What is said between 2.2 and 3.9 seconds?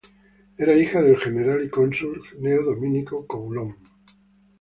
Gneo Domicio Corbulón.